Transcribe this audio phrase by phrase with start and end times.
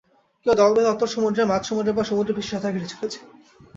[0.45, 3.19] কেউ দল বেঁধে অতল সমুদ্রে, মাঝ সমুদ্রে বা সমুদ্রপৃষ্ঠে সাঁতার কেটে চলছে।